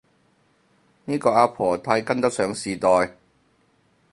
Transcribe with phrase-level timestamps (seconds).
[1.05, 3.15] 呢個阿婆太跟得上時代